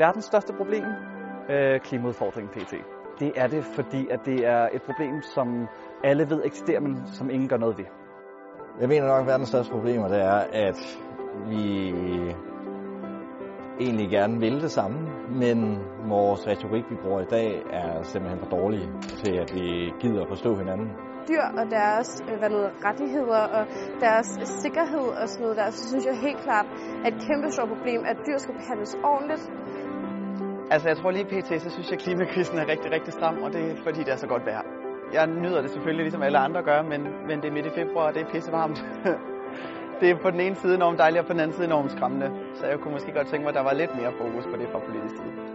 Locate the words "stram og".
33.12-33.52